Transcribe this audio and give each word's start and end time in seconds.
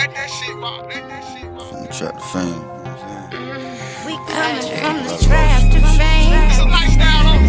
Let 0.00 0.14
that 0.14 0.30
shit 0.30 0.56
rock. 0.56 0.88
Let 0.88 1.04
that 1.12 1.20
shit 1.28 1.44
rock. 1.52 1.68
From 1.68 1.82
the 1.84 1.92
trap 1.92 2.16
to 2.16 2.24
fame. 2.32 2.48
you 2.48 2.56
know 2.56 2.72
what 2.72 2.88
I'm 2.88 2.96
saying? 3.04 3.36
Mm-hmm. 3.36 4.08
We 4.08 4.16
coming 4.32 4.64
from 4.80 4.96
the 5.04 5.12
trap 5.20 5.60
to 5.60 5.80
fame. 6.00 6.40
It's 6.48 6.56
a 6.56 6.64
lifestyle, 6.64 7.28
though. 7.28 7.44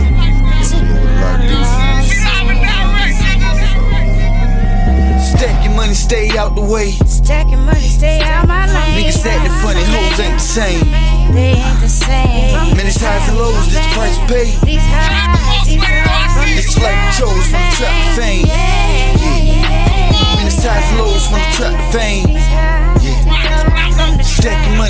So 0.67 0.75
you 0.75 0.91
know 0.91 0.99
what 0.99 1.31
I 1.31 1.47
do. 1.47 1.55
We 2.11 2.19
live 2.19 2.51
and 2.51 2.59
direct, 2.59 3.23
niggas. 3.23 3.71
Stack 5.31 5.63
your 5.63 5.79
money, 5.79 5.95
stay 5.95 6.27
out 6.35 6.51
the 6.59 6.67
way. 6.67 6.91
Stacking 7.07 7.63
money, 7.63 7.87
stay 7.87 8.19
out 8.19 8.43
my 8.45 8.67
lane. 8.67 8.99
Niggas 8.99 9.23
acting 9.23 9.55
funny, 9.63 9.87
hoes 9.87 10.19
ain't 10.19 10.35
the 10.35 10.43
same. 10.43 10.91
They 11.31 11.55
ain't 11.55 11.79
the 11.79 11.87
same. 11.87 12.75
Many 12.75 12.91
highs 12.91 13.31
and 13.31 13.39
lows, 13.39 13.71
this 13.71 13.79
the 13.79 13.95
price 13.95 14.19
paid. 14.27 14.59
These 14.67 14.83
highs, 14.91 15.20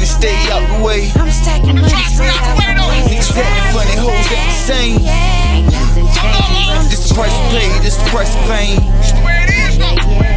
money, 0.01 0.05
stay 0.05 0.51
out 0.51 0.77
the 0.77 0.83
way. 0.83 1.11
I'm 1.15 1.29
stacking 1.29 1.75
money, 1.75 1.89
stay 1.89 2.27
out 2.27 2.57
my 2.57 2.89
way. 2.89 3.01
Niggas 3.09 3.37
acting 3.37 3.73
funny, 3.73 3.95
hoes 3.97 4.31
ain't 4.31 4.49
the 4.49 4.57
same. 4.57 4.99
Yeah, 5.01 5.69
nothing 5.69 6.07
changing 6.17 6.65
from 6.73 6.89
This 6.89 7.09
the 7.09 7.15
price 7.15 7.37
paid, 7.51 7.81
this 7.83 7.97
the 7.97 8.09
price 8.09 8.35
of 8.35 8.41
fame. 8.49 8.81
Where 9.23 9.43
it 9.43 9.49
is, 9.49 9.77
though. 9.77 10.31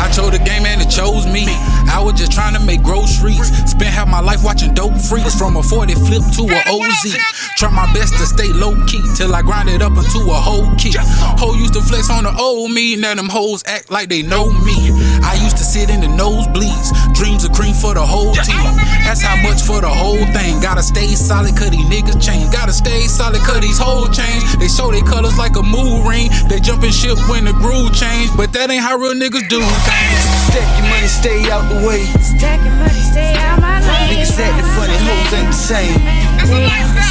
I 0.00 0.08
chose 0.08 0.30
the 0.30 0.38
game 0.38 0.64
and 0.64 0.80
it 0.80 0.88
chose 0.88 1.26
me. 1.26 1.44
I 1.90 2.00
was 2.02 2.14
just 2.14 2.32
trying 2.32 2.54
to 2.54 2.62
make 2.64 2.82
groceries. 2.82 3.52
Spent 3.68 3.92
half 3.92 4.08
my 4.08 4.20
life 4.20 4.42
watching 4.42 4.72
dope 4.72 4.96
freaks 4.96 5.36
from 5.36 5.56
a 5.56 5.62
40 5.62 5.94
flip 5.94 6.22
to 6.40 6.42
a 6.48 6.60
OZ. 6.72 7.16
Try 7.56 7.68
my 7.70 7.84
best 7.92 8.14
to 8.16 8.24
stay 8.24 8.48
low 8.48 8.72
key 8.86 9.02
till 9.16 9.34
I 9.34 9.42
grind 9.42 9.68
it 9.68 9.82
up 9.82 9.92
into 9.92 10.20
a 10.30 10.40
whole 10.40 10.72
key. 10.76 10.94
Ho 10.96 11.52
used 11.54 11.74
to 11.74 11.82
flex 11.82 12.08
on 12.08 12.24
the 12.24 12.34
old 12.40 12.70
me, 12.72 12.96
now 12.96 13.14
them 13.14 13.28
hoes 13.28 13.62
act 13.66 13.90
like 13.90 14.08
they 14.08 14.22
know 14.22 14.50
me. 14.64 14.90
I 15.22 15.36
used 15.42 15.58
to 15.58 15.64
sit 15.64 15.90
in 15.90 16.00
the 16.00 16.06
nosebleeds, 16.06 17.09
dreams 17.20 17.44
of 17.44 17.52
cream 17.52 17.76
for 17.76 17.92
the 17.92 18.00
whole 18.00 18.32
team. 18.32 18.72
That's 19.04 19.20
how 19.20 19.36
much 19.44 19.60
for 19.60 19.84
the 19.84 19.92
whole 19.92 20.24
thing. 20.32 20.56
Gotta 20.64 20.82
stay 20.82 21.12
solid, 21.12 21.52
cause 21.52 21.68
these 21.68 21.84
niggas 21.84 22.16
change. 22.16 22.48
Gotta 22.50 22.72
stay 22.72 23.04
solid, 23.04 23.44
cause 23.44 23.60
these 23.60 23.76
whole 23.76 24.08
change. 24.08 24.40
They 24.56 24.68
show 24.68 24.90
they 24.90 25.04
colors 25.04 25.36
like 25.36 25.54
a 25.56 25.62
mood 25.62 26.08
ring. 26.08 26.32
They 26.48 26.60
jumping 26.60 26.90
ship 26.90 27.20
when 27.28 27.44
the 27.44 27.52
groove 27.52 27.92
change, 27.92 28.32
but 28.40 28.56
that 28.56 28.72
ain't 28.72 28.80
how 28.80 28.96
real 28.96 29.12
niggas 29.12 29.44
do 29.52 29.60
things. 29.60 30.20
Stack 30.48 30.64
your 30.80 30.88
money, 30.88 31.12
stay 31.12 31.40
out 31.52 31.68
the 31.68 31.84
way. 31.84 32.08
Stacking 32.24 32.72
money, 32.80 33.04
stay 33.12 33.36
out 33.36 33.60
my 33.60 33.84
lane. 33.84 34.16
Niggas 34.16 34.40
acting 34.40 34.70
funny, 34.72 34.96
hoes 35.04 35.32
ain't 35.36 35.52
the 35.52 35.60
same. 35.60 36.00
They 36.48 36.64
ain't 36.72 36.90
the. 36.96 37.04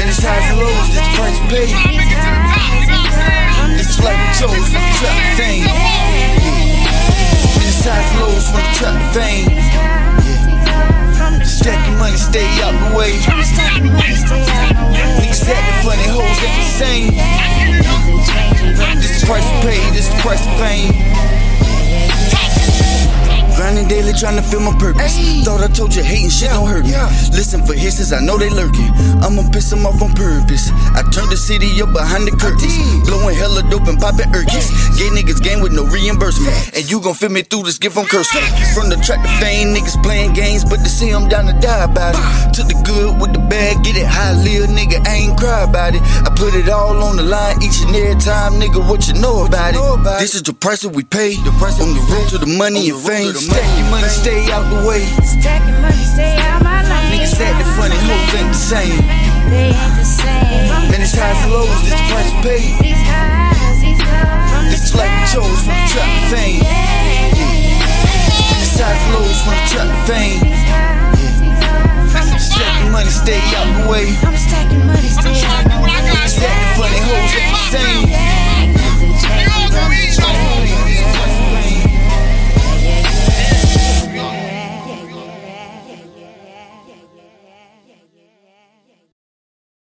Many 0.00 0.14
highs 0.24 0.48
and 0.48 0.58
lows, 0.58 0.88
this 0.88 1.04
price 1.20 1.38
paid. 1.52 2.57
Trap 8.78 8.94
fame. 9.12 9.50
Stack 11.44 11.88
your 11.88 11.98
money, 11.98 12.16
stay 12.16 12.46
out 12.62 12.72
the 12.78 12.96
way. 12.96 13.10
Niggas 13.10 13.58
acting 15.48 15.78
funny, 15.82 16.06
hoes 16.06 16.38
ain't 16.46 16.54
the 16.54 16.68
same. 16.78 17.10
This 19.00 19.20
the 19.20 19.26
price 19.26 19.48
of 19.50 19.62
pay, 19.62 19.80
this 19.90 20.08
the 20.08 20.16
price 20.22 20.46
of 20.46 20.52
fame. 20.60 21.37
Daily, 23.88 24.12
trying 24.12 24.36
to 24.36 24.42
feel 24.42 24.60
my 24.60 24.76
purpose. 24.76 25.16
Thought 25.44 25.64
I 25.64 25.68
told 25.72 25.94
you 25.96 26.02
hating 26.04 26.28
shit 26.28 26.50
don't 26.50 26.68
hurt 26.68 26.84
me. 26.84 26.92
Listen 27.32 27.64
for 27.64 27.72
hisses, 27.72 28.12
I 28.12 28.20
know 28.20 28.36
they 28.36 28.50
lurking. 28.50 28.92
I'ma 29.24 29.48
piss 29.50 29.70
them 29.70 29.86
off 29.86 30.02
on 30.02 30.12
purpose. 30.12 30.68
I 30.92 31.00
turned 31.08 31.32
the 31.32 31.40
city 31.40 31.80
up 31.80 31.92
behind 31.96 32.28
the 32.28 32.32
curtains. 32.36 32.76
Blowing 33.08 33.34
hella 33.34 33.64
dope 33.70 33.88
and 33.88 33.98
popping 33.98 34.28
urchins. 34.36 34.68
Gay 35.00 35.08
niggas 35.08 35.40
game 35.40 35.60
with 35.64 35.72
no 35.72 35.88
reimbursement. 35.88 36.76
And 36.76 36.84
you 36.84 37.00
gon' 37.00 37.14
feel 37.14 37.30
me 37.30 37.40
through 37.42 37.64
this 37.64 37.78
gift 37.78 37.96
I'm 37.96 38.04
cursing. 38.04 38.44
From 38.76 38.92
the 38.92 39.00
track 39.00 39.24
to 39.24 39.32
fame, 39.40 39.72
niggas 39.72 39.96
playing 40.04 40.34
games, 40.36 40.68
but 40.68 40.84
to 40.84 40.90
see 40.92 41.08
I'm 41.08 41.28
down 41.28 41.46
to 41.46 41.56
die 41.56 41.84
about 41.84 42.12
it. 42.12 42.20
Took 42.52 42.68
the 42.68 42.76
good 42.84 43.20
with 43.20 43.32
the 43.32 43.40
bad, 43.40 43.82
get 43.84 43.96
it 43.96 44.04
high, 44.04 44.36
little 44.36 44.68
nigga, 44.68 45.00
I 45.08 45.24
ain't 45.24 45.38
cry 45.40 45.64
about 45.64 45.94
it. 45.96 46.02
I 46.02 46.30
put 46.36 46.52
it 46.52 46.68
all 46.68 47.00
on 47.02 47.16
the 47.16 47.24
line 47.24 47.62
each 47.62 47.80
and 47.80 47.96
every 47.96 48.20
time, 48.20 48.60
nigga, 48.60 48.84
what 48.84 49.08
you 49.08 49.14
know 49.16 49.46
about 49.46 49.72
it? 49.72 50.20
This 50.20 50.34
is 50.34 50.42
the 50.42 50.52
price 50.52 50.82
that 50.82 50.92
we 50.92 51.04
pay. 51.04 51.40
The 51.40 51.54
price 51.56 51.80
on 51.80 51.94
the 51.96 52.04
road 52.12 52.28
to 52.30 52.38
the 52.38 52.50
money 52.52 52.90
and 52.90 53.00
fame. 53.00 53.32
Stacking 53.78 53.94
money, 53.94 54.10
stay 54.10 54.50
out 54.50 54.66
the 54.74 54.82
way. 54.82 55.06
Stacking 55.22 55.78
money, 55.80 56.02
stay 56.02 56.34
out 56.50 56.62
my 56.64 56.82
lane. 56.82 57.14
Niggas 57.14 57.38
acting 57.38 57.70
funny, 57.78 57.94
hoes 57.94 58.34
ain't 58.34 58.50
the 58.50 58.58
same. 58.58 59.06
They 59.46 59.70
ain't 59.70 59.94
the 59.94 60.02
same. 60.02 60.98
It's 60.98 61.14
highs 61.14 61.38
and 61.46 61.52
lows, 61.54 61.70
price 62.10 62.34
paid. 62.42 62.74
These 62.82 62.98
highs, 63.06 63.78
lows. 64.74 64.98
Like 64.98 65.14
we 65.14 65.22
chose 65.30 65.62
from 65.62 65.78
the 65.78 65.86
trap 65.94 66.10
fame. 66.26 66.58
This 68.58 68.82
highs 68.82 68.98
and 68.98 69.14
lows 69.14 69.38
from 69.46 69.54
the 69.54 69.62
trap 69.70 69.94
fame. 70.10 70.42
Stacking 72.34 72.90
money, 72.90 73.10
stay 73.14 73.38
out 73.54 73.70
the 73.78 73.86
way. 73.86 74.10
I'm 74.26 74.34
stacking 74.34 74.82
money, 74.90 75.06
stay 75.06 75.38
out 75.54 75.70
the 75.70 75.78
way. 75.78 75.94
Stacking 76.26 76.74
funny, 76.74 76.98
hoes 76.98 77.30
ain't 77.30 77.54
the 77.54 77.62
same. 77.70 78.27